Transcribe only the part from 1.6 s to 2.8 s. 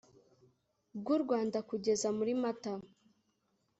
kugeza muri mata.